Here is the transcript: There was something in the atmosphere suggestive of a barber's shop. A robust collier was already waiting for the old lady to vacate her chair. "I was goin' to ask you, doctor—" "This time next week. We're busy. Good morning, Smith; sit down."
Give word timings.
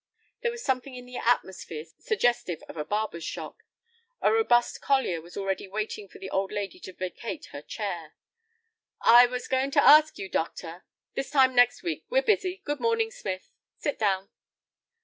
There 0.41 0.49
was 0.49 0.63
something 0.63 0.95
in 0.95 1.05
the 1.05 1.17
atmosphere 1.17 1.85
suggestive 1.99 2.63
of 2.67 2.75
a 2.75 2.83
barber's 2.83 3.23
shop. 3.23 3.61
A 4.19 4.31
robust 4.33 4.81
collier 4.81 5.21
was 5.21 5.37
already 5.37 5.67
waiting 5.67 6.07
for 6.07 6.17
the 6.17 6.31
old 6.31 6.51
lady 6.51 6.79
to 6.79 6.93
vacate 6.93 7.49
her 7.51 7.61
chair. 7.61 8.15
"I 9.01 9.27
was 9.27 9.47
goin' 9.47 9.69
to 9.69 9.83
ask 9.87 10.17
you, 10.17 10.27
doctor—" 10.27 10.85
"This 11.13 11.29
time 11.29 11.53
next 11.53 11.83
week. 11.83 12.05
We're 12.09 12.23
busy. 12.23 12.63
Good 12.65 12.79
morning, 12.79 13.11
Smith; 13.11 13.51
sit 13.77 13.99
down." 13.99 14.29